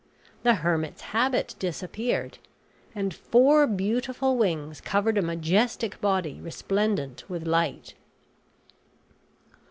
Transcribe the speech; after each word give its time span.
The 0.41 0.55
hermit's 0.55 1.01
habit 1.13 1.53
disappeared, 1.59 2.39
and 2.95 3.13
four 3.13 3.67
beautiful 3.67 4.35
wings 4.35 4.81
covered 4.81 5.15
a 5.15 5.21
majestic 5.21 6.01
body 6.01 6.41
resplendent 6.41 7.23
with 7.29 7.45
light. 7.45 7.93